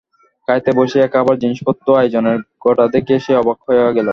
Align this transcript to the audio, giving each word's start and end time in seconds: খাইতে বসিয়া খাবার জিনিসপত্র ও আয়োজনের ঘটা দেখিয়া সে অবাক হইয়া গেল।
খাইতে 0.47 0.71
বসিয়া 0.77 1.07
খাবার 1.13 1.35
জিনিসপত্র 1.43 1.85
ও 1.89 1.99
আয়োজনের 2.01 2.37
ঘটা 2.63 2.85
দেখিয়া 2.95 3.19
সে 3.25 3.31
অবাক 3.41 3.57
হইয়া 3.67 3.89
গেল। 3.97 4.09